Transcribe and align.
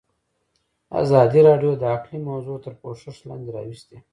ازادي 1.01 1.39
راډیو 1.49 1.71
د 1.77 1.83
اقلیم 1.95 2.23
موضوع 2.31 2.57
تر 2.65 2.73
پوښښ 2.81 3.15
لاندې 3.29 3.49
راوستې. 3.57 3.97